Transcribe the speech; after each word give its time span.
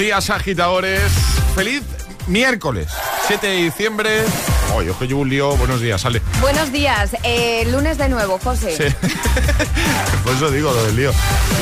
Días, 0.00 0.30
agitadores. 0.30 1.12
Feliz 1.54 1.82
miércoles, 2.26 2.88
7 3.26 3.46
de 3.46 3.56
diciembre. 3.64 4.24
Oye, 4.74 4.92
que 4.98 5.06
llevo 5.06 5.20
un 5.20 5.28
lío. 5.28 5.54
Buenos 5.58 5.82
días, 5.82 6.00
sale. 6.00 6.22
Buenos 6.40 6.72
días, 6.72 7.14
eh, 7.22 7.68
lunes 7.70 7.98
de 7.98 8.08
nuevo, 8.08 8.38
José. 8.42 8.74
Sí. 8.78 8.96
Por 10.24 10.34
eso 10.34 10.50
digo 10.50 10.72
lo 10.72 10.82
del 10.84 10.96
lío. 10.96 11.12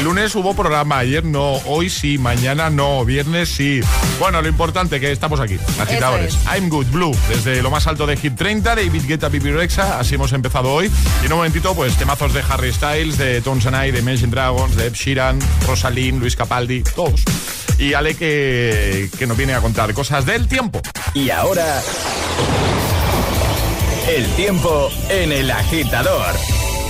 Lunes 0.05 0.37
hubo 0.37 0.55
programa, 0.55 0.99
ayer 0.99 1.25
no, 1.25 1.55
hoy 1.67 1.91
sí, 1.91 2.17
mañana 2.17 2.71
no, 2.71 3.05
viernes 3.05 3.49
sí. 3.49 3.81
Bueno, 4.21 4.41
lo 4.41 4.49
importante 4.49 5.01
que 5.01 5.11
estamos 5.11 5.41
aquí, 5.41 5.59
agitadores. 5.81 6.37
es. 6.37 6.41
I'm 6.47 6.69
Good 6.69 6.93
Blue, 6.93 7.17
desde 7.29 7.61
lo 7.61 7.73
más 7.73 7.89
alto 7.89 8.07
de 8.07 8.17
Hit 8.17 8.37
30, 8.37 8.77
David 8.77 9.03
Guetta, 9.05 9.31
Pipi 9.31 9.51
Rexa, 9.51 9.99
así 9.99 10.15
hemos 10.15 10.33
empezado 10.33 10.73
hoy. 10.73 10.93
Y 11.23 11.27
en 11.27 11.33
un 11.33 11.39
momentito, 11.39 11.75
pues 11.75 11.97
temazos 11.97 12.33
de 12.33 12.45
Harry 12.49 12.73
Styles, 12.73 13.19
de 13.19 13.41
Tones 13.41 13.67
and 13.67 13.85
I, 13.85 13.91
de 13.91 13.99
Imagine 13.99 14.31
Dragons, 14.31 14.77
de 14.77 14.87
Ed 14.87 14.93
Sheeran, 14.93 15.41
Rosalind, 15.67 16.21
Luis 16.21 16.37
Capaldi, 16.37 16.85
todos. 16.95 17.25
Y 17.79 17.95
Ale 17.95 18.17
que, 18.17 19.09
que 19.19 19.27
nos 19.27 19.37
viene 19.37 19.55
a 19.55 19.61
contar 19.61 19.95
cosas 19.95 20.27
del 20.27 20.49
tiempo. 20.49 20.81
Y 21.15 21.31
ahora. 21.31 21.81
El 24.09 24.27
tiempo 24.33 24.91
en 25.11 25.33
el 25.33 25.51
agitador. 25.51 26.35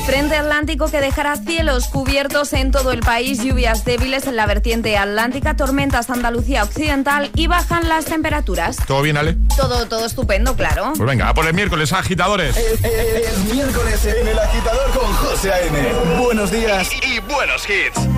Frente 0.07 0.37
Atlántico 0.37 0.91
que 0.91 1.03
dejará 1.03 1.37
cielos 1.37 1.89
cubiertos 1.89 2.55
en 2.55 2.71
todo 2.71 2.93
el 2.93 3.01
país, 3.01 3.43
lluvias 3.45 3.85
débiles 3.85 4.27
en 4.27 4.37
la 4.37 4.47
vertiente 4.47 4.97
atlántica, 4.97 5.55
tormentas 5.55 6.09
Andalucía 6.09 6.63
Occidental 6.63 7.31
y 7.35 7.47
bajan 7.47 7.91
las 7.91 8.07
temperaturas. 8.07 8.79
¿Todo 8.87 9.03
bien, 9.03 9.19
Ale? 9.19 9.37
Todo, 9.55 9.87
todo 9.87 10.07
estupendo, 10.07 10.57
claro. 10.57 10.95
Pues 10.97 11.07
venga, 11.07 11.29
a 11.29 11.35
por 11.35 11.47
el 11.47 11.53
miércoles, 11.53 11.93
agitadores. 11.93 12.57
El 12.57 13.55
miércoles 13.55 14.03
en 14.07 14.29
el 14.29 14.39
agitador 14.39 14.91
con 14.93 15.13
José 15.13 15.53
A.M. 15.53 15.79
Buenos 16.23 16.51
días 16.51 16.89
y 17.03 17.21
buenos 17.31 17.69
hits. 17.69 18.18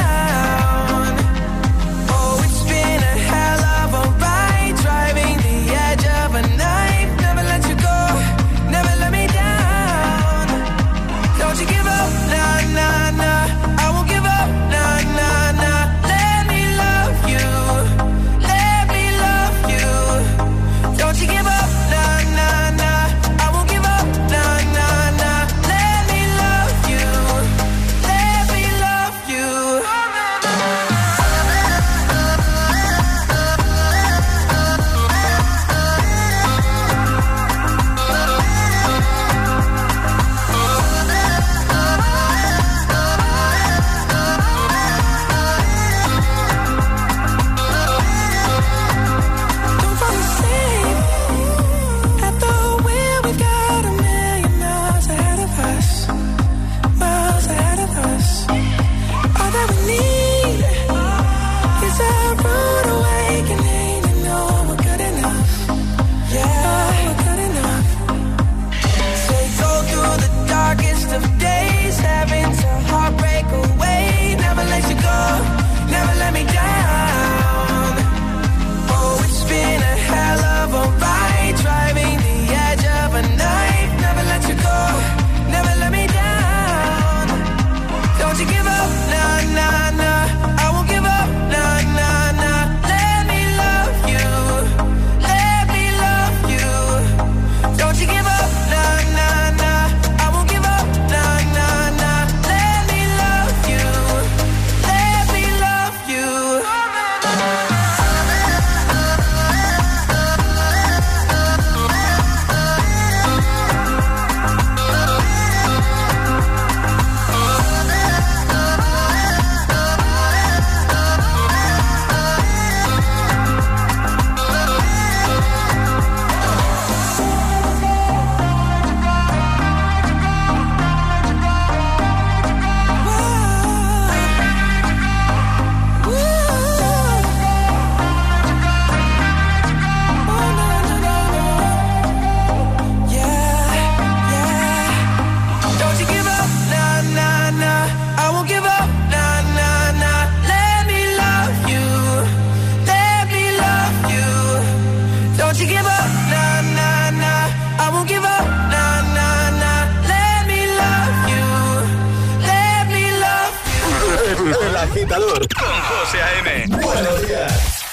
Agitador 164.91 165.47
con 165.55 165.81
José 165.81 166.21
A.M. 166.21 166.67
Buenos 166.67 167.27
días. 167.27 167.83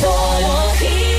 Solo 0.00 0.72
hit, 0.78 1.12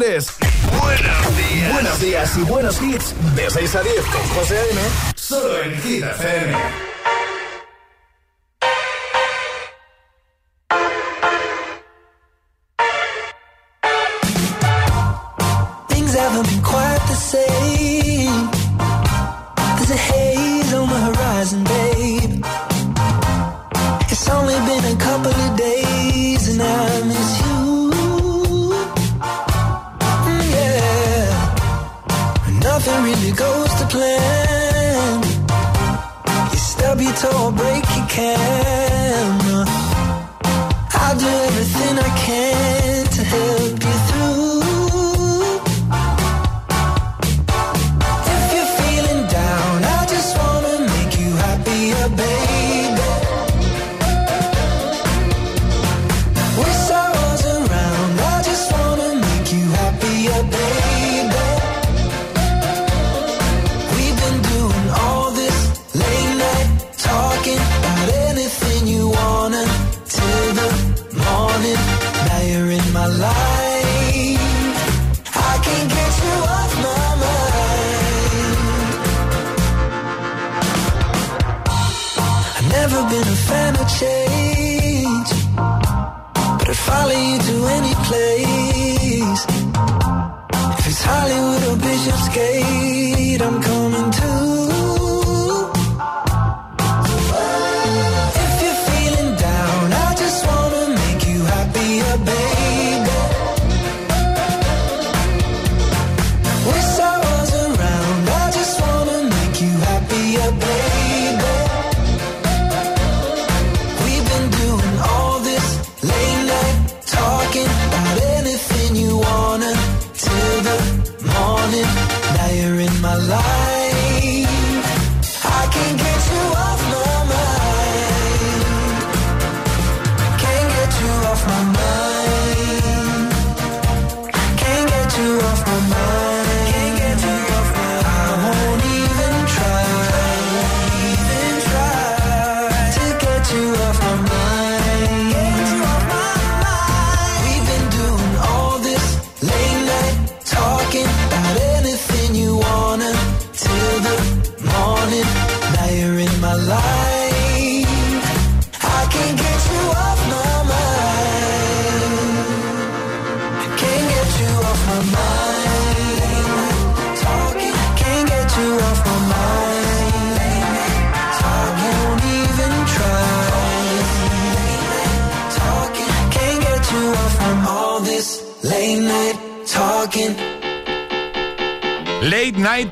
Arriba, 0.00 0.27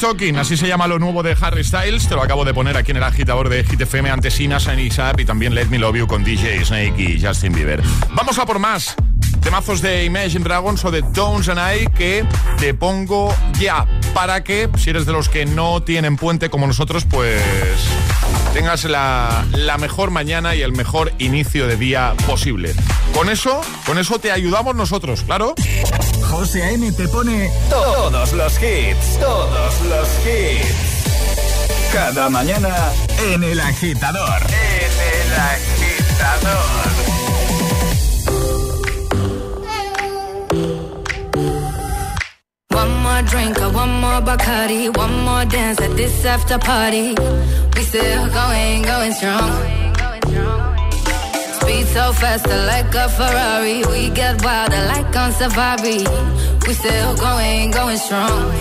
Talking, 0.06 0.36
así 0.36 0.56
se 0.56 0.68
llama 0.68 0.86
lo 0.86 1.00
nuevo 1.00 1.24
de 1.24 1.36
Harry 1.40 1.64
Styles. 1.64 2.06
Te 2.06 2.14
lo 2.14 2.22
acabo 2.22 2.44
de 2.44 2.54
poner 2.54 2.76
aquí 2.76 2.92
en 2.92 2.98
el 2.98 3.02
agitador 3.02 3.48
de 3.48 3.64
Hit 3.64 3.80
FM 3.80 4.08
antes 4.08 4.38
Ina, 4.38 4.60
Sunny 4.60 4.88
Sap 4.88 5.18
y 5.18 5.24
también 5.24 5.52
Let 5.52 5.66
Me 5.66 5.80
Love 5.80 5.96
You 5.96 6.06
con 6.06 6.22
DJ 6.22 6.64
Snake 6.64 6.94
y 6.96 7.20
Justin 7.20 7.52
Bieber. 7.52 7.82
Vamos 8.10 8.38
a 8.38 8.46
por 8.46 8.60
más 8.60 8.94
temazos 9.42 9.80
de 9.80 10.04
Imagine 10.04 10.44
Dragons 10.44 10.84
o 10.84 10.92
de 10.92 11.02
Tones 11.02 11.48
and 11.48 11.58
I 11.58 11.88
que 11.88 12.24
te 12.56 12.72
pongo 12.72 13.34
ya 13.58 13.84
para 14.14 14.44
que, 14.44 14.68
si 14.78 14.90
eres 14.90 15.06
de 15.06 15.12
los 15.12 15.28
que 15.28 15.44
no 15.44 15.82
tienen 15.82 16.16
puente 16.16 16.50
como 16.50 16.68
nosotros, 16.68 17.04
pues 17.04 17.42
tengas 18.52 18.84
la, 18.84 19.44
la 19.54 19.76
mejor 19.76 20.12
mañana 20.12 20.54
y 20.54 20.62
el 20.62 20.70
mejor 20.70 21.12
inicio 21.18 21.66
de 21.66 21.76
día 21.76 22.14
posible. 22.28 22.74
Con 23.12 23.28
eso, 23.28 23.60
con 23.86 23.98
eso 23.98 24.20
te 24.20 24.30
ayudamos 24.30 24.76
nosotros, 24.76 25.22
claro. 25.22 25.56
José 26.36 26.62
A.M. 26.62 26.92
te 26.92 27.08
pone 27.08 27.50
todos 27.70 28.34
los 28.34 28.62
hits, 28.62 29.18
todos 29.18 29.80
los 29.88 30.06
hits. 30.26 31.90
Cada 31.90 32.28
mañana 32.28 32.92
en 33.32 33.42
el 33.42 33.58
agitador. 33.58 34.42
En 34.50 34.92
el 35.14 35.32
agitador. 35.54 36.76
One 42.68 43.02
more 43.02 43.22
drink, 43.22 43.58
or 43.58 43.70
one 43.74 43.98
more 44.02 44.20
Bacardi, 44.20 44.94
one 44.94 45.18
more 45.24 45.46
dance 45.46 45.80
at 45.80 45.96
this 45.96 46.22
after 46.26 46.58
party. 46.58 47.14
We 47.74 47.82
still 47.82 48.28
going, 48.28 48.82
going 48.82 49.12
strong. 49.14 49.75
Speed 51.66 51.86
so 51.88 52.12
faster 52.12 52.58
like 52.66 52.94
a 52.94 53.08
Ferrari. 53.08 53.82
We 53.90 54.10
get 54.10 54.44
wilder 54.44 54.82
like 54.86 55.16
on 55.16 55.32
safari. 55.32 55.98
We 56.64 56.72
still 56.74 57.16
going, 57.16 57.72
going 57.72 57.98
strong. 57.98 58.52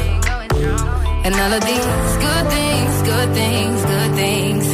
And 1.24 1.36
all 1.36 1.54
of 1.54 1.64
these 1.64 2.12
good 2.26 2.46
things, 2.56 2.94
good 3.12 3.30
things, 3.36 3.80
good 3.94 4.12
things. 4.16 4.66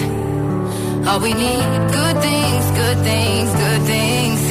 All 1.08 1.20
we 1.20 1.34
need, 1.34 1.68
good 2.00 2.18
things, 2.28 2.66
good 2.82 3.00
things, 3.10 3.50
good 3.64 3.82
things. 3.82 4.50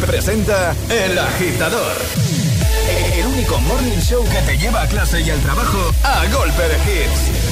Presenta 0.00 0.74
El 0.90 1.18
Agitador. 1.18 1.96
El 3.14 3.26
único 3.26 3.58
morning 3.60 3.98
show 4.00 4.24
que 4.24 4.42
te 4.42 4.58
lleva 4.58 4.82
a 4.82 4.86
clase 4.86 5.20
y 5.20 5.30
al 5.30 5.40
trabajo 5.40 5.90
a 6.04 6.24
golpe 6.26 6.62
de 6.62 6.76
hits. 6.84 7.46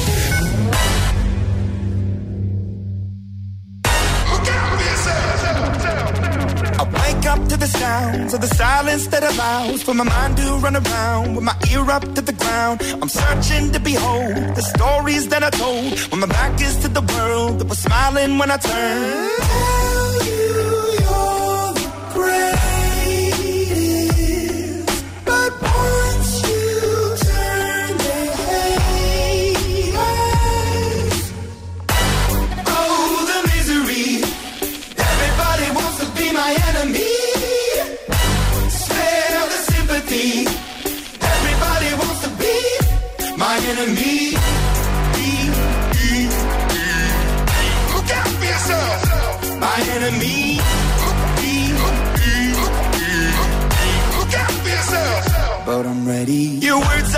To 7.49 7.57
the 7.57 7.67
sounds 7.67 8.33
of 8.33 8.41
the 8.41 8.47
silence 8.47 9.09
that 9.09 9.23
allows 9.25 9.83
for 9.83 9.93
my 9.93 10.05
mind 10.05 10.37
to 10.37 10.57
run 10.59 10.77
around 10.77 11.35
with 11.35 11.45
my 11.45 11.57
ear 11.73 11.91
up 11.91 12.03
to 12.15 12.21
the 12.21 12.33
ground. 12.33 12.81
I'm 13.03 13.09
searching 13.09 13.73
to 13.73 13.81
behold 13.81 14.55
the 14.55 14.63
stories 14.63 15.29
that 15.29 15.43
I 15.43 15.51
told 15.51 15.99
when 16.11 16.21
my 16.21 16.27
back 16.27 16.61
is 16.61 16.77
to 16.79 16.89
the 16.89 17.01
world 17.01 17.59
that 17.59 17.69
was 17.69 17.79
smiling 17.79 18.39
when 18.39 18.51
I 18.51 18.57
turned. 18.57 19.31
Tell 19.41 20.27
you 20.27 20.63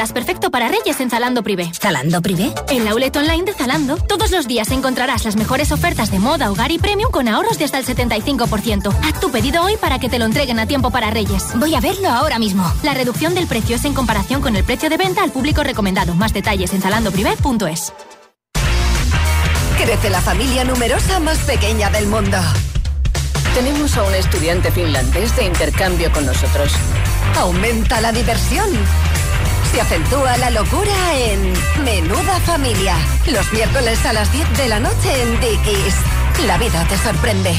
lentejuelas 0.00 0.12
perfecto 0.12 0.50
para 0.50 0.68
Reyes 0.68 1.00
en 1.00 1.10
Zalando 1.10 1.42
Privé. 1.42 1.70
¿Zalando 1.74 2.22
Privé? 2.22 2.52
En 2.70 2.84
la 2.84 2.92
outlet 2.92 3.14
online 3.16 3.44
de 3.44 3.52
Zalando, 3.52 3.96
todos 3.96 4.30
los 4.30 4.46
días 4.46 4.70
encontrarás 4.70 5.24
las 5.24 5.36
mejores 5.36 5.72
ofertas 5.72 6.10
de 6.10 6.18
moda, 6.18 6.50
hogar 6.50 6.70
y 6.70 6.78
premium 6.78 7.10
con 7.10 7.28
ahorros 7.28 7.58
de 7.58 7.64
hasta 7.64 7.78
el 7.78 7.84
75%. 7.84 8.94
Haz 9.02 9.20
tu 9.20 9.30
pedido 9.30 9.62
hoy 9.62 9.76
para 9.76 9.98
que 9.98 10.08
te 10.08 10.18
lo 10.18 10.24
entreguen 10.24 10.58
a 10.58 10.66
tiempo 10.66 10.90
para 10.90 11.10
Reyes. 11.10 11.44
Voy 11.56 11.74
a 11.74 11.80
verlo 11.80 12.08
ahora 12.08 12.38
mismo. 12.38 12.64
La 12.82 12.94
reducción 12.94 13.34
del 13.34 13.46
precio 13.46 13.76
es 13.76 13.84
en 13.84 13.94
comparación 13.94 14.40
con 14.40 14.56
el 14.56 14.64
precio 14.64 14.88
de 14.88 14.96
venta 14.96 15.22
al 15.22 15.32
público 15.32 15.62
recomendado. 15.62 16.14
Más 16.14 16.32
detalles 16.32 16.72
en 16.72 16.80
zalandoprivé.es. 16.80 17.92
Crece 19.76 20.10
la 20.10 20.20
familia 20.20 20.64
numerosa 20.64 21.20
más 21.20 21.38
pequeña 21.38 21.90
del 21.90 22.06
mundo. 22.06 22.38
Tenemos 23.54 23.96
a 23.96 24.04
un 24.04 24.14
estudiante 24.14 24.70
finlandés 24.70 25.34
de 25.36 25.44
intercambio 25.44 26.12
con 26.12 26.24
nosotros. 26.24 26.72
Aumenta 27.36 28.00
la 28.00 28.12
diversión. 28.12 28.68
Se 29.72 29.80
acentúa 29.80 30.36
la 30.38 30.50
locura 30.50 31.16
en 31.16 31.52
Menuda 31.84 32.40
Familia. 32.40 32.96
Los 33.30 33.52
miércoles 33.52 34.04
a 34.04 34.12
las 34.12 34.32
10 34.32 34.58
de 34.58 34.68
la 34.68 34.80
noche 34.80 35.22
en 35.22 35.40
Dickies. 35.40 35.94
La 36.46 36.58
vida 36.58 36.84
te 36.88 36.98
sorprende. 36.98 37.54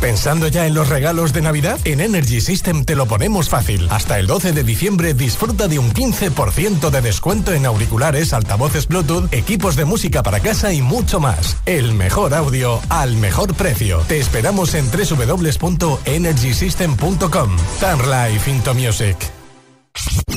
¿Pensando 0.00 0.48
ya 0.48 0.66
en 0.66 0.74
los 0.74 0.88
regalos 0.88 1.32
de 1.32 1.42
Navidad? 1.42 1.78
En 1.84 2.00
Energy 2.00 2.40
System 2.40 2.84
te 2.84 2.94
lo 2.94 3.06
ponemos 3.06 3.48
fácil. 3.48 3.88
Hasta 3.90 4.18
el 4.18 4.26
12 4.26 4.52
de 4.52 4.62
diciembre 4.62 5.12
disfruta 5.12 5.68
de 5.68 5.78
un 5.78 5.92
15% 5.92 6.90
de 6.90 7.02
descuento 7.02 7.52
en 7.52 7.66
auriculares, 7.66 8.32
altavoces 8.32 8.86
Bluetooth, 8.86 9.30
equipos 9.32 9.76
de 9.76 9.84
música 9.84 10.22
para 10.22 10.40
casa 10.40 10.72
y 10.72 10.80
mucho 10.82 11.20
más. 11.20 11.56
El 11.66 11.94
mejor 11.94 12.32
audio 12.32 12.80
al 12.88 13.16
mejor 13.16 13.54
precio. 13.54 13.98
Te 14.08 14.18
esperamos 14.18 14.74
en 14.74 14.88
www.energysystem.com. 14.90 17.56
Turn 17.80 18.10
life 18.10 18.50
into 18.50 18.74
music. 18.74 19.37
A 19.98 20.28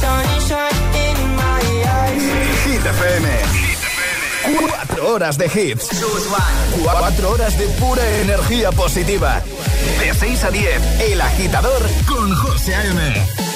sunshine 0.00 0.78
in 1.04 1.36
my 1.36 1.60
eyes. 1.84 2.22
Hit 2.64 2.84
FM. 2.86 3.28
Cuatro 4.58 5.12
horas 5.12 5.36
de 5.36 5.46
hits. 5.46 5.88
Cuatro 6.82 7.30
horas 7.32 7.58
de 7.58 7.66
pura 7.80 8.08
energía 8.20 8.72
positiva. 8.72 9.42
De 10.00 10.14
6 10.14 10.44
a 10.44 10.50
10, 10.50 11.00
El 11.00 11.20
Agitador 11.20 11.82
con 12.06 12.34
José 12.34 12.74
A.M. 12.74 13.47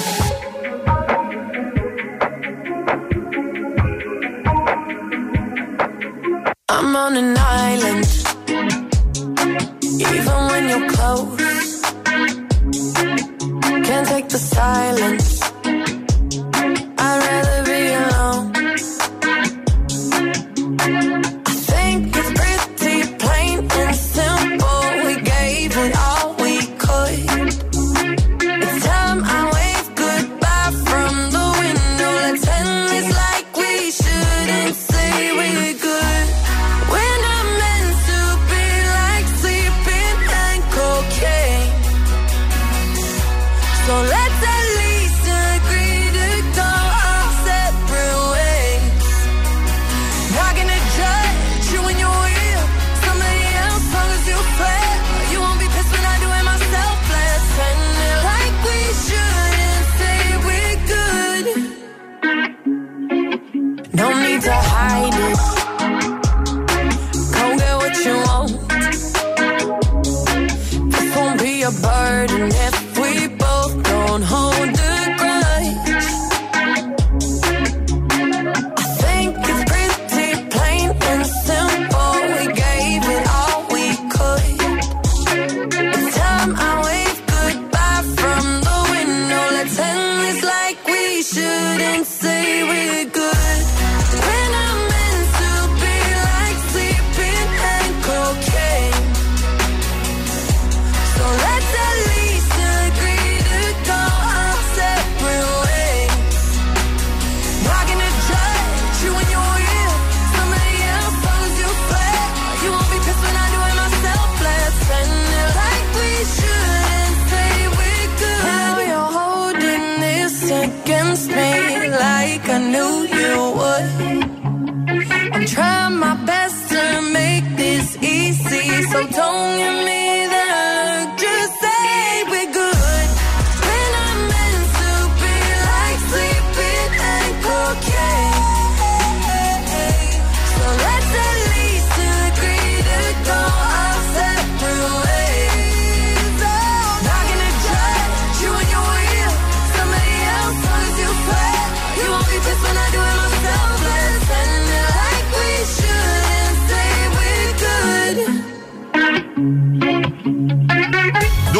I'm 6.93 6.97
on 6.97 7.17
an 7.17 7.35
island. 7.39 8.22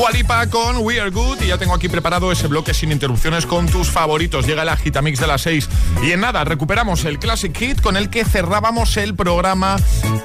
Dua 0.03 0.11
Lipa 0.11 0.47
con 0.47 0.79
We 0.79 0.99
Are 0.99 1.11
Good 1.11 1.43
y 1.43 1.47
ya 1.47 1.57
tengo 1.57 1.73
aquí 1.73 1.87
preparado 1.87 2.29
ese 2.29 2.47
bloque 2.47 2.73
sin 2.73 2.91
interrupciones 2.91 3.45
con 3.45 3.67
tus 3.67 3.89
favoritos. 3.89 4.45
Llega 4.45 4.65
la 4.65 4.75
Gitamix 4.75 5.17
de 5.17 5.27
las 5.27 5.43
6 5.43 5.69
y 6.03 6.11
en 6.11 6.19
nada 6.19 6.43
recuperamos 6.43 7.05
el 7.05 7.19
Classic 7.19 7.57
Hit 7.57 7.79
con 7.79 7.95
el 7.95 8.09
que 8.09 8.25
cerrábamos 8.25 8.97
el 8.97 9.15
programa 9.15 9.77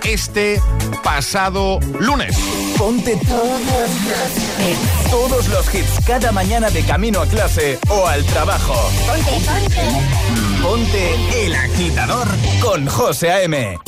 este 0.03 0.61
pasado 1.05 1.79
lunes. 2.01 2.37
Ponte 2.77 3.21
todos 5.11 5.47
los 5.47 5.73
hits 5.73 6.05
cada 6.05 6.33
mañana 6.33 6.71
de 6.71 6.83
camino 6.83 7.21
a 7.21 7.27
clase 7.27 7.79
o 7.89 8.09
al 8.09 8.25
trabajo. 8.25 8.75
Ponte, 9.07 9.31
ponte. 9.47 10.61
Ponte 10.61 11.47
el 11.47 11.55
agitador 11.55 12.27
con 12.61 12.89
José 12.89 13.31
A.M. 13.31 13.79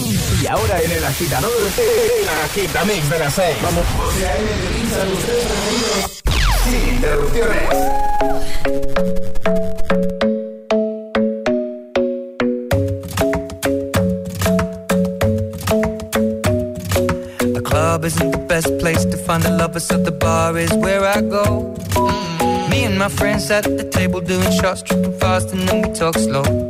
Y 0.43 0.47
ahora 0.47 0.81
en 0.81 0.91
el 0.91 1.05
agitador, 1.05 1.51
el 1.77 2.29
agitamix 2.45 3.11
de 3.11 3.19
las 3.19 3.35
6. 3.35 3.57
Vamos, 3.63 3.85
José 3.99 4.27
A.M. 4.27 4.49
realiza 4.63 5.05
los 5.05 5.19
tres 5.19 5.45
sonidos 5.45 6.23
sin 6.65 6.95
interrupciones. 6.95 8.81
The 17.53 17.63
club 17.63 18.05
isn't 18.05 18.31
the 18.31 18.39
best 18.39 18.79
place 18.79 19.05
to 19.05 19.17
find 19.19 19.43
the 19.43 19.51
lovers, 19.51 19.85
so 19.87 19.99
the 19.99 20.11
bar 20.11 20.57
is 20.57 20.73
where 20.75 21.05
I 21.05 21.21
go. 21.21 21.75
Mm. 21.95 22.71
Me 22.71 22.85
and 22.85 22.99
my 22.99 23.09
friends 23.09 23.51
at 23.51 23.65
the 23.65 23.85
table 23.85 24.21
doing 24.21 24.51
shots, 24.53 24.83
tripping 24.83 25.19
fast, 25.19 25.53
and 25.53 25.69
then 25.69 25.83
we 25.83 25.93
talk 25.93 26.17
slow. 26.17 26.70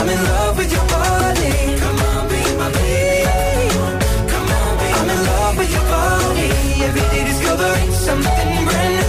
I'm 0.00 0.08
in 0.08 0.24
love 0.24 0.56
with 0.58 0.72
your 0.72 0.86
body. 0.86 1.52
Come 1.82 2.00
on, 2.10 2.28
be 2.28 2.40
my 2.60 2.68
baby. 2.72 3.28
Come 4.32 4.48
on, 4.58 4.78
be 4.78 4.86
I'm 4.98 5.10
in 5.10 5.20
love 5.30 5.56
with 5.58 5.72
your 5.72 5.86
body. 5.94 6.48
Something 7.92 8.64
brand. 8.64 9.06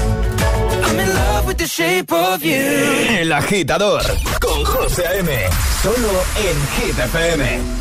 I'm 0.86 1.00
in 1.00 1.10
love 1.14 1.48
with 1.48 1.58
the 1.58 1.68
shape 1.68 2.12
of 2.12 2.44
you. 2.44 2.62
El 3.20 3.32
agitador 3.32 4.04
con 4.40 4.64
José 4.64 5.06
A.M. 5.08 5.50
Solo 5.82 6.24
en 6.36 6.58
FM. 7.00 7.81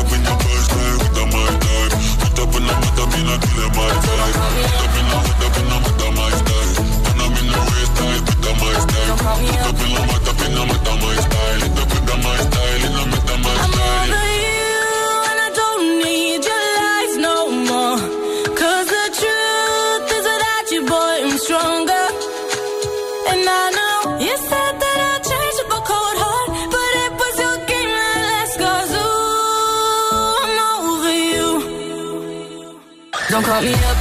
Don't 33.41 33.53
call 33.53 33.61
me 33.63 33.73
up, 33.73 33.97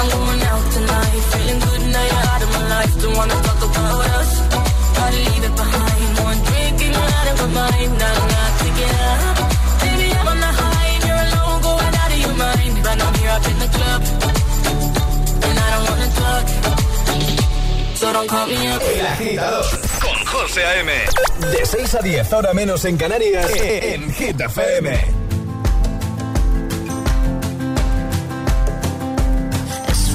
I'm 0.00 0.08
going 0.08 0.42
out 0.48 0.64
tonight. 0.72 1.20
Feeling 1.32 1.60
good 1.60 1.82
now 1.92 2.04
you're 2.08 2.26
out 2.32 2.42
of 2.42 2.50
my 2.56 2.64
life. 2.72 3.02
Don't 3.02 3.16
wanna 3.20 3.34
talk 3.44 3.62
about 3.68 4.06
us, 4.16 4.30
gotta 4.96 5.18
leave 5.28 5.44
it 5.44 5.54
behind. 5.60 6.10
One 6.24 6.40
drink 6.48 6.76
and 6.86 6.94
you're 6.96 7.12
out 7.18 7.28
of 7.28 7.36
my 7.42 7.48
mind. 7.60 7.90
Not 8.00 8.16
not 8.32 8.52
to 8.60 8.68
get 8.80 8.94
up. 9.12 9.36
Baby, 9.84 10.08
I'm 10.16 10.28
on 10.32 10.40
the 10.40 10.52
high 10.60 10.88
and 10.96 11.04
you're 11.04 11.24
alone, 11.28 11.60
going 11.68 11.94
out 12.00 12.12
of 12.16 12.20
your 12.24 12.36
mind. 12.44 12.74
But 12.82 12.96
I'm 13.04 13.14
here 13.20 13.32
up 13.36 13.46
in 13.52 13.58
the 13.64 13.70
club, 13.76 14.00
and 15.48 15.56
I 15.64 15.68
don't 15.72 15.84
wanna 15.90 16.08
talk. 16.22 16.44
So 18.00 18.12
don't 18.14 18.28
call 18.28 18.46
me 18.46 18.58
up. 18.72 18.82
El 18.88 19.06
agitador 19.06 19.66
con 20.00 20.18
José 20.32 20.64
A.M. 20.64 20.92
De 21.52 21.66
6 21.66 21.94
a 21.94 21.98
10, 21.98 22.32
ahora 22.32 22.54
menos 22.54 22.86
en 22.86 22.96
Canarias, 22.96 23.50
en 23.52 24.10
Hit 24.14 24.40
FM. 24.40 25.17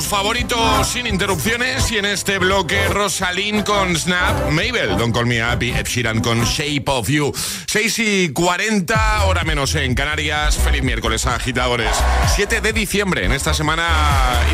Tus 0.00 0.08
favoritos 0.08 0.88
sin 0.88 1.06
interrupciones 1.06 1.90
y 1.90 1.98
en 1.98 2.06
este 2.06 2.38
bloque 2.38 2.88
Rosalind 2.88 3.64
con 3.64 3.94
Snap, 3.94 4.48
Mabel, 4.50 4.96
Don't 4.96 5.14
Call 5.14 5.26
Me 5.26 5.40
Ed 5.40 5.86
Sheeran 5.86 6.20
con 6.20 6.42
Shape 6.44 6.84
of 6.86 7.08
You. 7.08 7.30
6 7.66 7.98
y 7.98 8.28
40, 8.30 9.24
hora 9.26 9.44
menos 9.44 9.74
en 9.74 9.94
Canarias. 9.94 10.56
Feliz 10.56 10.82
miércoles, 10.82 11.26
agitadores. 11.26 11.90
7 12.34 12.62
de 12.62 12.72
diciembre, 12.72 13.26
en 13.26 13.32
esta 13.32 13.52
semana 13.52 13.88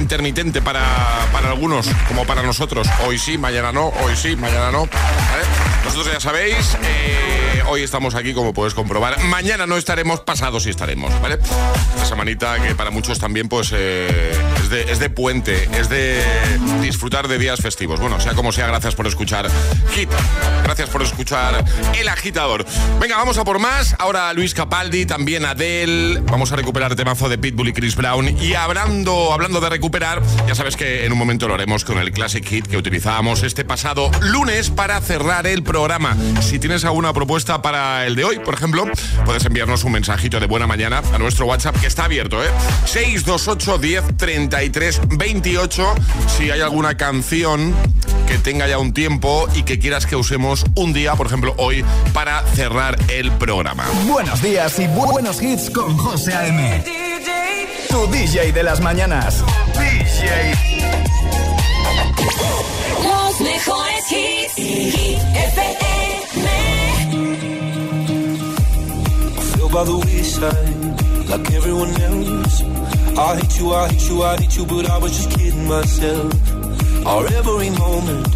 intermitente 0.01 0.63
para, 0.63 0.85
para 1.33 1.51
algunos, 1.51 1.87
como 2.09 2.27
para 2.27 2.43
nosotros. 2.43 2.89
Hoy 3.07 3.17
sí, 3.17 3.39
mañana 3.39 3.71
no, 3.71 3.93
hoy 4.03 4.17
sí, 4.17 4.35
mañana 4.35 4.73
no. 4.73 4.89
Nosotros 5.85 6.13
ya 6.13 6.21
sabéis, 6.21 6.77
eh, 6.83 7.63
hoy 7.69 7.83
estamos 7.83 8.17
aquí, 8.17 8.35
como 8.35 8.53
puedes 8.53 8.75
comprobar. 8.75 9.23
Mañana 9.25 9.67
no 9.67 9.77
estaremos, 9.77 10.21
pasado 10.21 10.59
sí 10.59 10.71
estaremos, 10.71 11.13
¿vale? 11.23 11.39
Esa 12.03 12.17
manita 12.17 12.61
que 12.61 12.75
para 12.75 12.91
muchos 12.91 13.21
también, 13.21 13.49
pues, 13.49 13.71
eh, 13.73 14.33
es, 14.61 14.69
de, 14.69 14.83
es 14.91 14.99
de 14.99 15.11
puente, 15.11 15.36
es 15.45 15.91
de 15.91 16.22
disfrutar 16.80 17.28
de 17.28 17.39
días 17.39 17.61
festivos. 17.61 18.01
Bueno, 18.01 18.18
sea 18.20 18.32
como 18.32 18.53
sea, 18.53 18.66
gracias 18.68 18.95
por 18.95 19.07
escuchar 19.07 19.49
Hit. 19.91 20.09
Gracias 20.64 20.89
por 20.89 21.03
escuchar 21.03 21.62
El 21.95 22.09
Agitador. 22.09 22.64
Venga, 22.99 23.16
vamos 23.18 23.37
a 23.37 23.45
por 23.45 23.59
más. 23.59 23.95
Ahora 23.99 24.32
Luis 24.32 24.55
Capaldi, 24.55 25.05
también 25.05 25.45
Adele. 25.45 26.20
Vamos 26.24 26.53
a 26.53 26.57
recuperar 26.57 26.93
el 26.93 26.97
temazo 26.97 27.28
de 27.28 27.37
Pitbull 27.37 27.68
y 27.68 27.72
Chris 27.74 27.97
Brown. 27.97 28.37
Y 28.41 28.55
hablando, 28.55 29.32
hablando 29.32 29.61
de 29.61 29.68
recuperar, 29.68 30.22
ya 30.49 30.55
sabes 30.55 30.74
que 30.74 31.05
en 31.05 31.12
un 31.12 31.18
momento 31.18 31.49
lo 31.49 31.55
haremos 31.55 31.84
con 31.84 31.99
el 31.99 32.12
Classic 32.12 32.45
Hit 32.45 32.66
que 32.66 32.78
utilizábamos 32.78 33.43
este 33.43 33.64
pasado 33.64 34.11
lunes 34.20 34.70
para 34.70 35.01
cerrar 35.03 35.47
el 35.47 35.62
programa. 35.62 36.16
Si 36.41 36.59
tienes 36.59 36.84
alguna 36.87 37.12
propuesta 37.12 37.61
para 37.61 38.07
el 38.07 38.16
de 38.16 38.24
hoy, 38.24 38.39
por 38.39 38.55
ejemplo, 38.55 38.87
puedes 39.26 39.45
enviarnos 39.45 39.84
un 39.84 39.93
mensajito 39.93 40.41
de 40.41 40.47
buena 40.47 40.66
mañana 40.66 41.03
a 41.12 41.18
nuestro 41.18 41.45
WhatsApp 41.45 41.78
que 41.78 41.87
está 41.87 42.05
abierto, 42.05 42.43
¿eh? 42.43 42.49
628 42.87 43.78
10 43.78 44.16
33 44.16 45.01
28. 45.33 45.95
Si 46.39 46.51
hay 46.53 46.61
alguna 46.61 46.97
canción 46.97 47.74
que 48.29 48.39
tenga 48.39 48.68
ya 48.68 48.79
un 48.79 48.93
tiempo 48.95 49.49
y 49.57 49.64
que 49.64 49.79
quieras 49.81 50.07
que 50.07 50.14
usemos 50.14 50.64
un 50.77 50.93
día, 50.93 51.16
por 51.16 51.27
ejemplo, 51.27 51.53
hoy, 51.59 51.85
para 52.12 52.45
cerrar 52.55 52.97
el 53.09 53.33
programa. 53.33 53.85
Buenos 54.07 54.41
días 54.41 54.79
y 54.79 54.83
bu- 54.85 55.11
buenos 55.11 55.43
hits 55.43 55.68
con 55.70 55.97
José 55.97 56.33
A.M. 56.33 56.85
Tu 57.89 58.07
DJ 58.12 58.53
de 58.53 58.62
las 58.62 58.81
mañanas. 58.81 59.43
DJ. 59.74 60.55
Los 63.03 63.41
mejores 63.41 64.05
hits. 64.12 64.55
Hit 64.57 65.18
FM. 65.18 65.87
feel 69.57 69.68
by 69.70 69.85
the 69.85 69.97
wayside, 70.07 71.29
like 71.29 71.51
everyone 71.53 71.91
else. 72.01 72.62
I 73.19 73.37
hate 73.37 73.59
you, 73.59 73.73
I 73.73 73.89
hate 73.89 74.09
you, 74.11 74.23
I 74.23 74.37
hate 74.37 74.57
you, 74.59 74.67
but 74.67 74.91
I 74.91 74.99
was 74.99 75.12
just 75.17 75.31
kidding 75.31 75.67
myself. 75.67 76.33
Our 77.07 77.27
every 77.33 77.71
moment, 77.71 78.29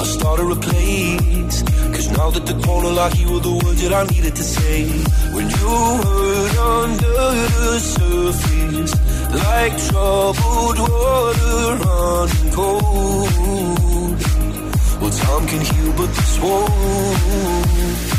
I 0.00 0.04
started 0.04 0.50
a 0.50 0.56
place. 0.56 1.62
Cause 1.94 2.10
now 2.16 2.30
that 2.30 2.46
the 2.46 2.54
corner 2.64 2.88
lock, 2.88 3.18
you 3.18 3.30
were 3.30 3.40
the 3.40 3.52
words 3.62 3.82
that 3.82 3.92
I 3.92 4.04
needed 4.04 4.34
to 4.34 4.42
say. 4.42 4.88
When 5.34 5.50
you 5.50 5.68
hurt 6.02 6.56
under 6.56 7.18
the 7.60 7.78
surface, 7.78 8.92
like 9.44 9.76
troubled 9.88 10.78
water 10.78 11.76
running 11.84 12.52
cold. 12.52 14.16
Well, 15.00 15.10
time 15.10 15.46
can 15.46 15.60
heal, 15.60 15.92
but 15.92 16.08
this 16.14 16.40
won't. 16.40 18.15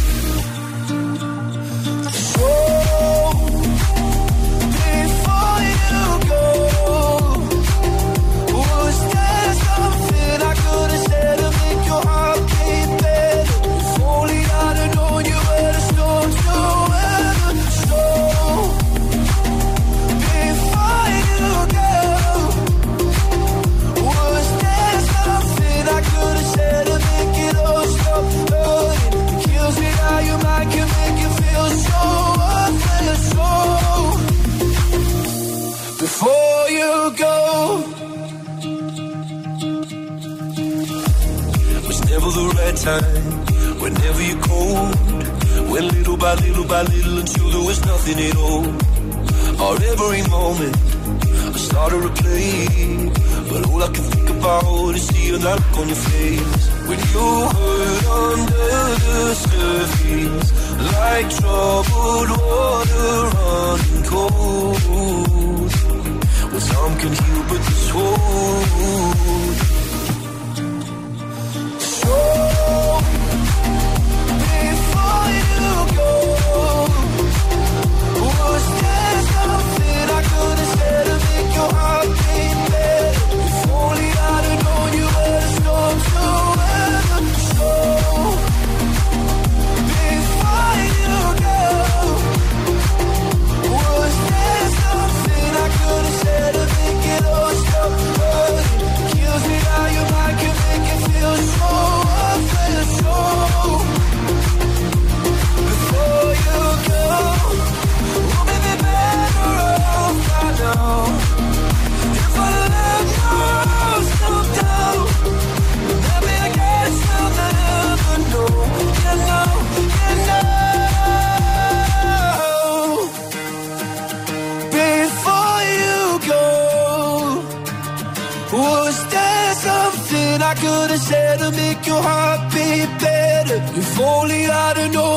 Only 134.00 134.44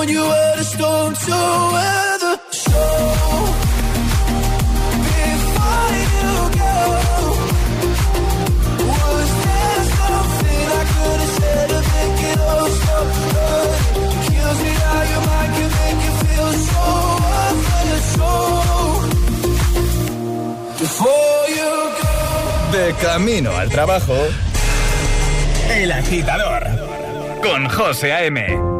you 0.08 0.22
were 0.22 0.54
before 5.56 5.92
you 5.98 6.32
go, 6.58 6.76
was 8.88 9.30
there 9.42 9.84
make 15.78 16.00
you 16.06 16.14
feel 16.22 16.50
so. 16.68 16.86
So, 20.98 21.12
you 21.58 21.72
go. 22.00 22.14
De 22.72 22.84
camino 23.02 23.50
al 23.56 23.68
trabajo. 23.68 24.16
El 25.68 25.92
agitador. 25.92 26.59
Con 27.42 27.68
José 27.68 28.12
A.M. 28.12 28.79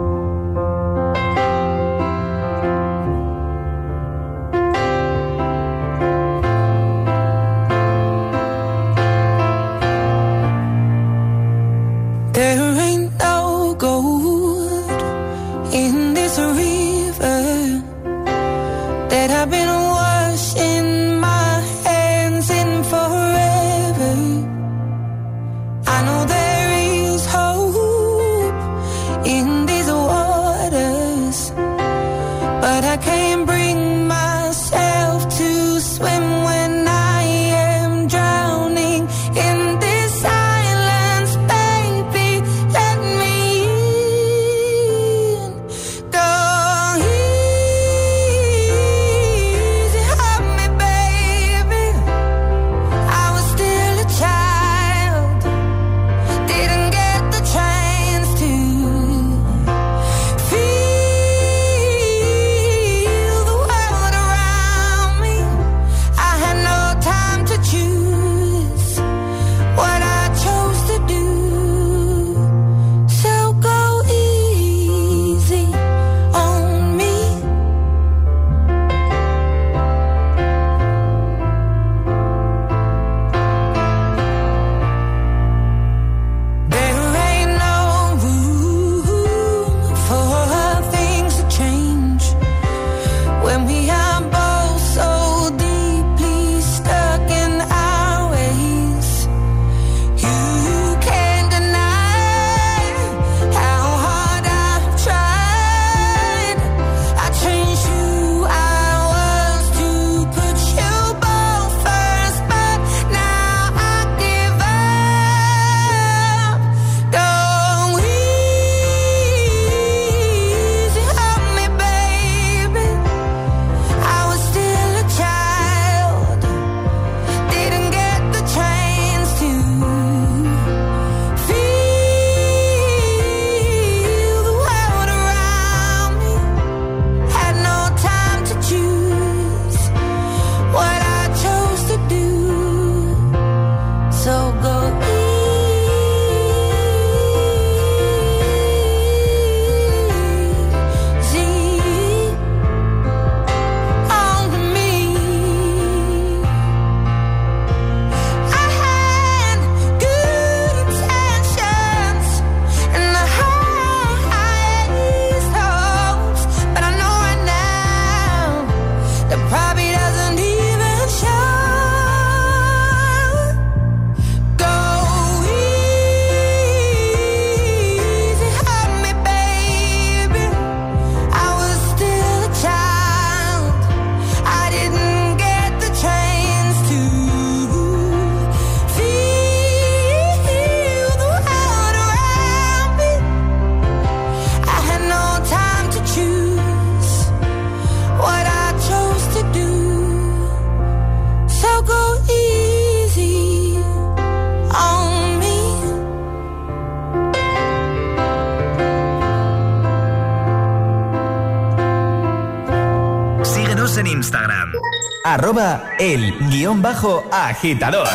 arroba 215.35 215.95
el 215.99 216.37
guion 216.51 216.83
bajo 216.83 217.24
agitador. 217.31 218.09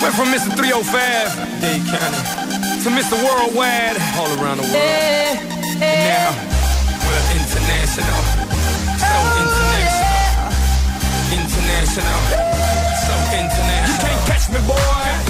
Went 0.00 0.14
from 0.14 0.28
Mr. 0.32 0.54
305, 0.54 1.60
Dade 1.60 1.82
County, 1.90 2.22
to 2.82 2.90
Mr. 2.90 3.16
Worldwide, 3.22 3.98
all 4.16 4.30
around 4.38 4.58
the 4.58 4.62
world. 4.62 4.76
And 5.82 5.98
now, 6.06 6.30
we're 7.02 7.26
international. 7.34 8.20
So 9.02 9.16
international. 9.42 10.20
International. 11.34 12.20
So 13.04 13.14
international. 13.34 13.90
You 13.90 13.96
can't 13.98 14.22
catch 14.26 14.46
me, 14.50 14.60
boy. 14.66 15.29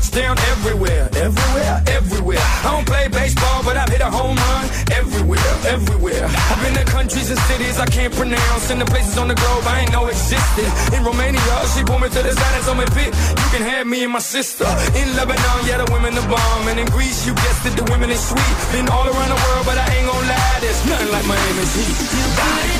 football, 0.00 0.08
but 0.08 0.08
I've 0.08 0.08
touched 0.08 0.14
down 0.14 0.38
everywhere, 0.52 1.08
everywhere, 1.14 1.82
everywhere. 1.86 2.46
I 2.64 2.70
don't 2.72 2.86
play 2.86 3.08
baseball, 3.08 3.62
but 3.64 3.76
I've 3.76 3.88
hit 3.88 4.00
a 4.00 4.10
home 4.10 4.36
run 4.36 4.64
everywhere, 4.92 5.52
everywhere. 5.66 6.26
I've 6.26 6.60
been 6.62 6.74
to 6.74 6.84
countries 6.84 7.30
and 7.30 7.38
cities 7.40 7.78
I 7.78 7.86
can't 7.86 8.14
pronounce, 8.14 8.70
and 8.70 8.80
the 8.80 8.86
places 8.86 9.18
on 9.18 9.28
the 9.28 9.34
globe 9.34 9.64
I 9.66 9.80
ain't 9.80 9.92
know 9.92 10.06
existed. 10.06 10.68
In 10.94 11.04
Romania, 11.04 11.40
she 11.74 11.84
pulled 11.84 12.00
me 12.02 12.08
to 12.08 12.22
the 12.22 12.32
side 12.32 12.54
and 12.56 12.64
told 12.64 12.78
me, 12.78 12.86
"Pit, 12.94 13.14
you 13.14 13.48
can 13.50 13.62
have 13.62 13.86
me 13.86 14.04
and 14.04 14.12
my 14.12 14.20
sister." 14.20 14.66
In 14.94 15.16
Lebanon, 15.16 15.58
yeah, 15.66 15.78
the 15.78 15.88
women 15.92 16.14
the 16.14 16.22
bomb, 16.22 16.68
and 16.68 16.78
in 16.78 16.86
Greece, 16.86 17.26
you 17.26 17.34
guessed 17.34 17.66
it, 17.66 17.76
the 17.76 17.84
women 17.92 18.10
is 18.10 18.20
sweet. 18.20 18.54
Been 18.72 18.88
all 18.88 19.06
around 19.06 19.30
the 19.34 19.40
world, 19.44 19.64
but 19.66 19.76
I 19.78 19.86
ain't 19.96 20.06
gonna 20.06 20.32
lie, 20.32 20.58
there's 20.60 20.82
nothing 20.86 21.10
like 21.12 21.26
Miami's 21.26 21.74
heat. 21.76 22.79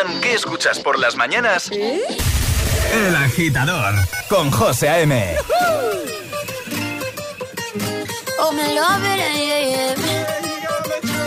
Preguntan 0.00 0.20
qué 0.20 0.34
escuchas 0.34 0.78
por 0.78 0.98
las 0.98 1.16
mañanas, 1.16 1.70
El 1.70 3.16
Agitador 3.16 3.94
con 4.28 4.50
José 4.50 4.88
A.M. 4.88 5.36
Oh, 8.38 8.52
me 8.52 8.74
love 8.74 9.04
it, 9.04 9.18
yeah, 9.36 9.60
yeah. 9.68 9.94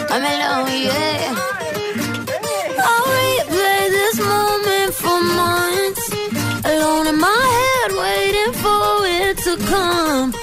I'm 0.09 0.24
alone, 0.24 0.71
yeah. 0.84 1.36
I'll 2.80 3.05
replay 3.05 3.89
this 3.89 4.19
moment 4.19 4.93
for 4.93 5.21
months. 5.21 6.11
Alone 6.65 7.07
in 7.07 7.19
my 7.19 7.28
head, 7.28 7.91
waiting 7.97 8.53
for 8.53 9.05
it 9.05 9.38
to 9.43 9.57
come. 9.67 10.43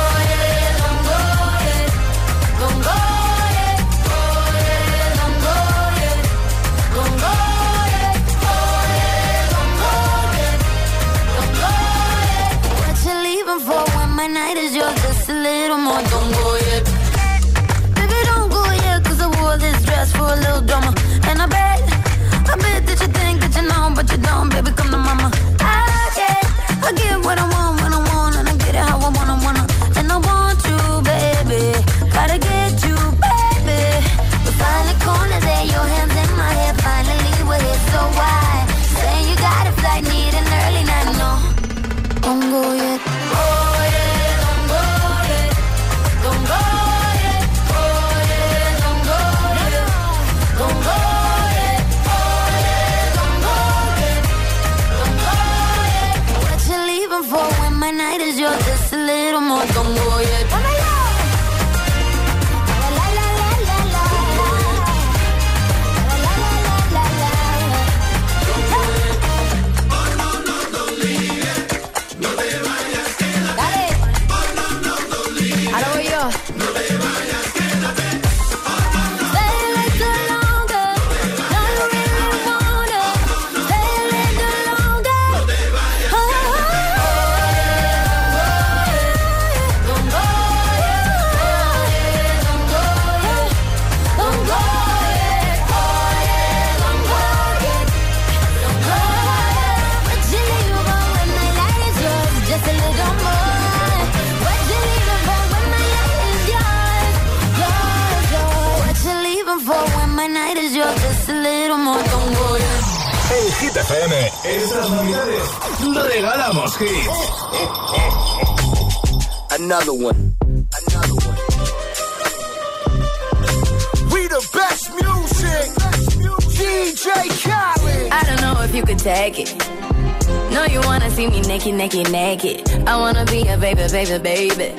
baby, 133.91 134.17
baby. 134.23 134.75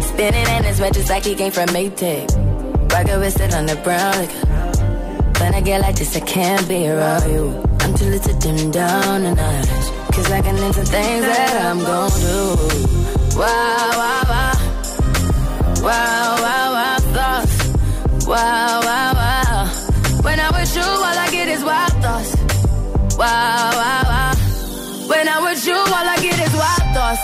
Spinning 0.00 0.48
in 0.56 0.64
his 0.64 0.80
red 0.80 0.94
just 0.94 1.10
like 1.10 1.24
he 1.24 1.34
came 1.34 1.52
from 1.52 1.66
Maytag. 1.68 2.30
Rocket 2.92 3.18
with 3.18 3.40
it 3.40 3.54
on 3.54 3.66
the 3.66 3.76
brown 3.76 4.16
liquor. 4.18 5.40
When 5.40 5.54
I 5.54 5.60
get 5.60 5.80
like 5.80 5.96
this, 5.96 6.16
I 6.16 6.20
can't 6.20 6.66
be 6.68 6.88
around 6.88 7.30
you. 7.30 7.62
I'm 7.80 7.94
too 7.94 8.06
little 8.06 8.32
to 8.32 8.38
dim 8.40 8.70
down 8.70 9.24
a 9.24 9.34
notch. 9.34 9.68
Cause 10.14 10.30
I 10.30 10.40
can 10.40 10.56
into 10.56 10.84
things 10.84 11.24
that 11.26 11.66
I'm 11.66 11.78
gon' 11.80 12.10
do. 12.10 13.38
Wow, 13.38 13.90
wow, 14.00 14.22
wow. 14.32 14.52
Wow, 15.82 16.36
wow, 16.44 16.72
wow, 16.76 16.98
thoughts. 17.16 18.26
Wow, 18.26 18.80
wow, 18.80 19.12
wow. 19.20 19.66
When 20.22 20.40
I'm 20.40 20.54
with 20.54 20.74
you, 20.74 20.82
all 20.82 21.18
I 21.24 21.28
get 21.30 21.48
is 21.48 21.62
wild 21.64 21.92
thoughts. 22.02 22.36
Wow, 23.18 23.70
wow, 23.80 24.02
wow. 24.12 24.34
When 25.08 25.28
I'm 25.28 25.42
with 25.44 25.66
you, 25.66 25.74
all 25.74 26.08
I 26.14 26.16
get 26.22 26.38
is 26.46 26.54
wild 26.54 26.94
thoughts. 26.94 27.23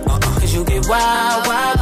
Cause 0.51 0.59
you 0.59 0.65
get 0.65 0.89
wild, 0.89 1.47
wild, 1.47 1.79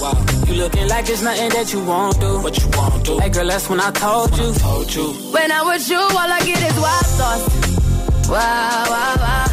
wild. 0.00 0.46
You 0.46 0.54
looking 0.56 0.86
like 0.86 1.06
there's 1.06 1.22
nothing 1.22 1.48
that 1.48 1.72
you 1.72 1.82
won't 1.82 2.20
do. 2.20 2.42
What 2.42 2.62
you 2.62 2.68
won't 2.76 3.04
do. 3.06 3.18
Hey 3.18 3.30
girl, 3.30 3.46
that's 3.46 3.70
when 3.70 3.80
I 3.80 3.90
told 3.90 4.36
you. 4.36 4.52
Told 4.52 4.94
you. 4.94 5.06
When 5.32 5.50
I'm 5.50 5.66
with 5.66 5.88
you, 5.88 5.96
all 5.96 6.30
I 6.38 6.40
get 6.44 6.60
is 6.60 6.76
wild 6.76 7.06
thoughts. 7.16 8.28
Wow, 8.28 8.84
wow, 8.92 9.14
wow. 9.24 9.46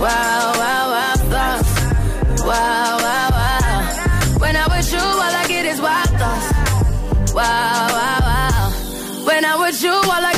Wow, 0.00 0.52
wow, 0.60 0.84
wow, 0.94 1.14
thoughts. 1.34 2.40
Wow, 2.40 2.96
wow, 3.04 3.28
wow. 3.36 4.38
When 4.38 4.56
I'm 4.56 4.70
with 4.70 4.92
you, 4.92 4.98
all 4.98 5.34
I 5.42 5.44
get 5.46 5.66
is 5.66 5.78
wild 5.78 6.08
thoughts. 6.16 6.48
Wow, 7.34 7.88
wow, 7.96 8.18
wow. 8.28 9.26
When 9.26 9.44
I'm 9.44 9.60
with 9.60 9.82
you, 9.82 9.92
all 9.92 10.24
I 10.24 10.32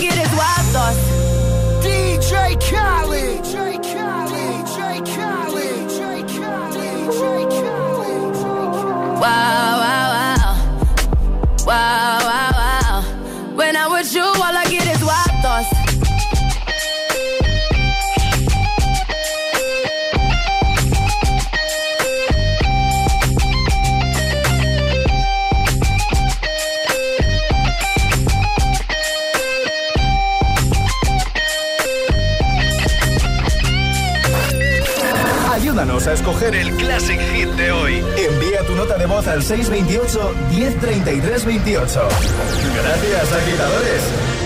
Wow, 9.18 9.57
628 39.48 40.34
1033 40.50 41.44
28. 41.46 42.08
Gracias, 42.82 43.32
agitadores. 43.32 44.37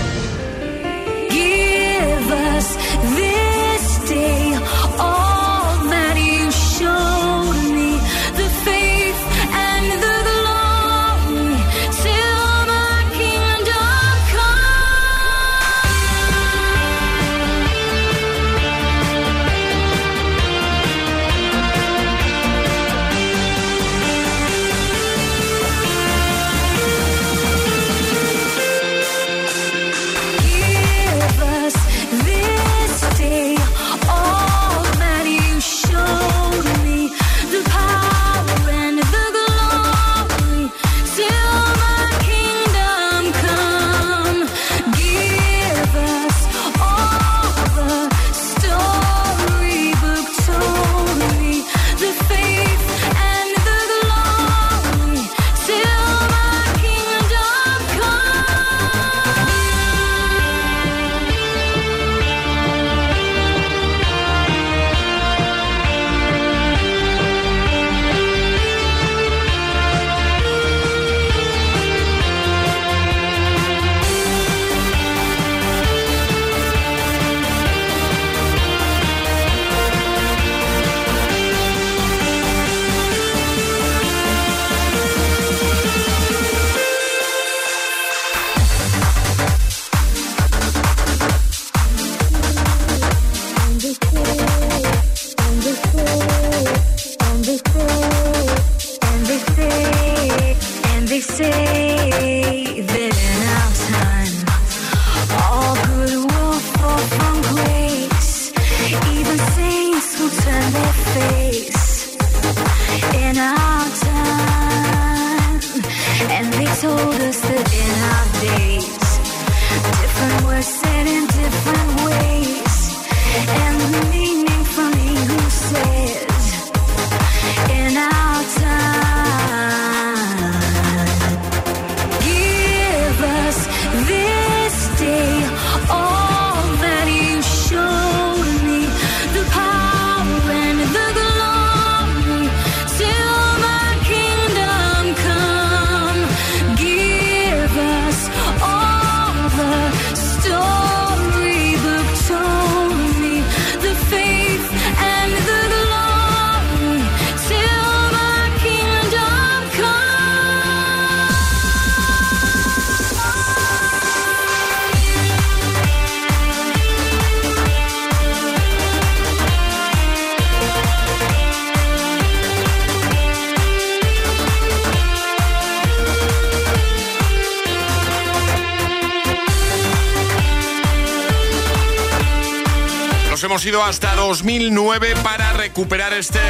hemos 183.63 183.67
ido 183.67 183.85
hasta 183.85 184.15
2009 184.17 185.15
para 185.23 185.53
recuperar 185.53 186.13
este 186.15 186.41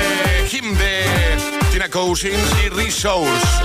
hymn 0.51 0.79
de 0.79 1.05
Tina 1.71 1.91
Cousins 1.91 2.39
y 2.65 2.69
Rhys 2.71 3.05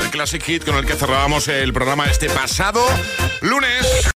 el 0.02 0.10
classic 0.10 0.44
hit 0.44 0.66
con 0.66 0.76
el 0.76 0.86
que 0.86 0.96
cerrábamos 0.96 1.48
el 1.48 1.72
programa 1.72 2.08
este 2.08 2.30
pasado 2.30 2.86
lunes. 3.42 4.10